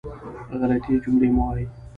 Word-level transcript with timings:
غلطې 0.59 0.93
جملې 1.03 1.29
مه 1.35 1.43
وایئ. 1.45 1.65